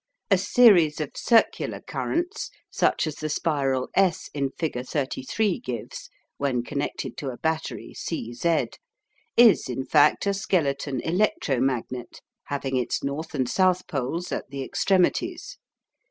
A 0.31 0.37
series 0.39 0.99
of 0.99 1.11
circular 1.15 1.79
currents, 1.79 2.49
such 2.71 3.05
as 3.05 3.17
the 3.17 3.29
spiral 3.29 3.87
S 3.93 4.31
in 4.33 4.49
figure 4.49 4.83
33 4.83 5.59
gives, 5.59 6.09
when 6.37 6.63
connected 6.63 7.15
to 7.17 7.29
a 7.29 7.37
battery 7.37 7.93
C 7.93 8.33
Z, 8.33 8.69
is 9.37 9.69
in 9.69 9.85
fact 9.85 10.25
a 10.25 10.33
skeleton 10.33 11.01
ELECTRO 11.01 11.59
MAGNET 11.61 12.19
having 12.45 12.77
its 12.77 13.03
north 13.03 13.35
and 13.35 13.47
south 13.47 13.85
poles 13.85 14.31
at 14.31 14.49
the 14.49 14.63
extremities. 14.63 15.59